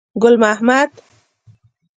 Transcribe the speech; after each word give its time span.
ګل 0.21 0.35
محمد. 0.43 0.89